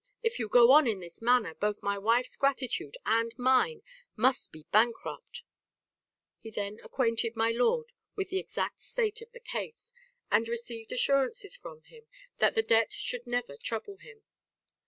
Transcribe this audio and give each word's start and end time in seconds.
If 0.23 0.39
you 0.39 0.47
go 0.49 0.71
on 0.71 0.87
in 0.87 0.99
this 0.99 1.21
manner, 1.21 1.53
both 1.53 1.83
my 1.83 1.95
wife's 1.95 2.35
gratitude 2.35 2.97
and 3.05 3.37
mine 3.37 3.83
must 4.15 4.51
be 4.51 4.65
bankrupt' 4.71 5.43
He 6.39 6.49
then 6.49 6.79
acquainted 6.83 7.35
my 7.35 7.51
lord 7.51 7.91
with 8.15 8.29
the 8.29 8.39
exact 8.39 8.81
state 8.81 9.21
of 9.21 9.31
the 9.31 9.39
case, 9.39 9.93
and 10.31 10.47
received 10.47 10.91
assurances 10.91 11.55
from 11.55 11.83
him 11.83 12.07
that 12.39 12.55
the 12.55 12.63
debt 12.63 12.91
should 12.91 13.27
never 13.27 13.55
trouble 13.57 13.97
him. 13.97 14.23